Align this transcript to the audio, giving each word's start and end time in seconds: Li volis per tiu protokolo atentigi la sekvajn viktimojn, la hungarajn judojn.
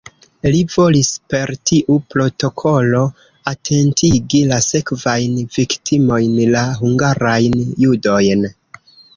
Li 0.53 0.59
volis 0.75 1.09
per 1.33 1.51
tiu 1.71 1.97
protokolo 2.13 3.03
atentigi 3.53 4.41
la 4.53 4.59
sekvajn 4.71 5.37
viktimojn, 5.59 6.43
la 6.57 6.67
hungarajn 6.83 7.63
judojn. 7.87 8.51